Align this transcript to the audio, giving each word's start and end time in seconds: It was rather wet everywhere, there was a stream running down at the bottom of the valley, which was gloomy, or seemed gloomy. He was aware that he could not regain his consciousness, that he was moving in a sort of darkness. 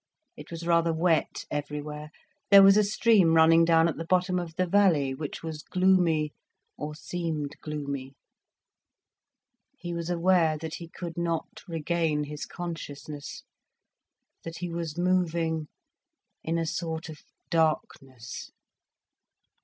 It 0.35 0.49
was 0.49 0.65
rather 0.65 0.91
wet 0.91 1.45
everywhere, 1.51 2.09
there 2.49 2.63
was 2.63 2.75
a 2.75 2.83
stream 2.83 3.35
running 3.35 3.63
down 3.63 3.87
at 3.87 3.97
the 3.97 4.05
bottom 4.05 4.39
of 4.39 4.55
the 4.55 4.65
valley, 4.65 5.13
which 5.13 5.43
was 5.43 5.61
gloomy, 5.61 6.33
or 6.75 6.95
seemed 6.95 7.55
gloomy. 7.61 8.15
He 9.77 9.93
was 9.93 10.09
aware 10.09 10.57
that 10.57 10.77
he 10.77 10.89
could 10.89 11.19
not 11.19 11.61
regain 11.67 12.23
his 12.23 12.47
consciousness, 12.47 13.43
that 14.43 14.57
he 14.57 14.71
was 14.71 14.97
moving 14.97 15.67
in 16.43 16.57
a 16.57 16.65
sort 16.65 17.07
of 17.07 17.21
darkness. 17.51 18.49